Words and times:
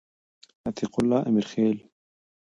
عتیق 0.67 0.93
الله 0.99 1.21
امرخیل 1.29 1.77